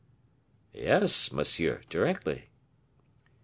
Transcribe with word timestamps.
"Yes, 0.73 1.31
monsieur, 1.31 1.81
directly." 1.87 2.49